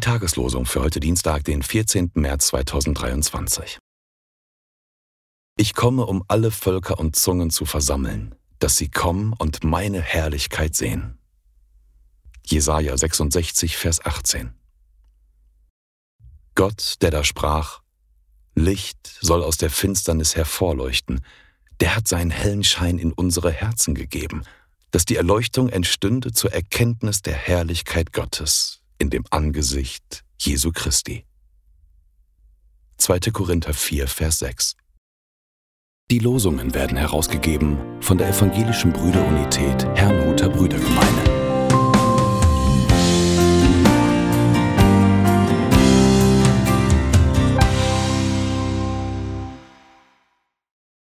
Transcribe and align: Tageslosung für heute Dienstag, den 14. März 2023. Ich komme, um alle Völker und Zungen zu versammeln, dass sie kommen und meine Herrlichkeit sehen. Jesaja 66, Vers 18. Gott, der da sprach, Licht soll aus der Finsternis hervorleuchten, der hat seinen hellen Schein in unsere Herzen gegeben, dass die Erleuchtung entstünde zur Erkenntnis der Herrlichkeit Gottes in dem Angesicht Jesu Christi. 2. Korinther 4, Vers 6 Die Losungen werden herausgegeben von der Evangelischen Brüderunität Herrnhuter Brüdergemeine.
Tageslosung 0.00 0.64
für 0.64 0.80
heute 0.80 1.00
Dienstag, 1.00 1.44
den 1.44 1.62
14. 1.62 2.12
März 2.14 2.46
2023. 2.46 3.78
Ich 5.58 5.74
komme, 5.74 6.06
um 6.06 6.24
alle 6.28 6.50
Völker 6.50 6.98
und 6.98 7.14
Zungen 7.14 7.50
zu 7.50 7.66
versammeln, 7.66 8.34
dass 8.58 8.78
sie 8.78 8.88
kommen 8.88 9.34
und 9.38 9.64
meine 9.64 10.00
Herrlichkeit 10.00 10.74
sehen. 10.74 11.18
Jesaja 12.46 12.96
66, 12.96 13.76
Vers 13.76 14.02
18. 14.02 14.54
Gott, 16.54 16.94
der 17.02 17.10
da 17.10 17.22
sprach, 17.22 17.82
Licht 18.54 19.18
soll 19.20 19.42
aus 19.42 19.58
der 19.58 19.68
Finsternis 19.68 20.36
hervorleuchten, 20.36 21.20
der 21.80 21.96
hat 21.96 22.08
seinen 22.08 22.30
hellen 22.30 22.64
Schein 22.64 22.98
in 22.98 23.12
unsere 23.12 23.52
Herzen 23.52 23.94
gegeben, 23.94 24.42
dass 24.90 25.04
die 25.04 25.16
Erleuchtung 25.16 25.68
entstünde 25.68 26.32
zur 26.32 26.52
Erkenntnis 26.52 27.22
der 27.22 27.34
Herrlichkeit 27.34 28.12
Gottes 28.12 28.79
in 29.00 29.10
dem 29.10 29.24
Angesicht 29.30 30.24
Jesu 30.38 30.70
Christi. 30.72 31.24
2. 32.98 33.18
Korinther 33.32 33.72
4, 33.72 34.06
Vers 34.06 34.40
6 34.40 34.76
Die 36.10 36.18
Losungen 36.18 36.74
werden 36.74 36.98
herausgegeben 36.98 37.78
von 38.02 38.18
der 38.18 38.28
Evangelischen 38.28 38.92
Brüderunität 38.92 39.86
Herrnhuter 39.94 40.50
Brüdergemeine. 40.50 41.29